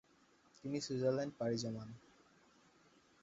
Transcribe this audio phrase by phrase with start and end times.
[0.57, 1.89] তিনি সুইজারল্যান্ড পাড়ি জমান।